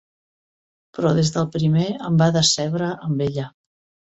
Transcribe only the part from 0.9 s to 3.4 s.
Però des del primer em va decebre amb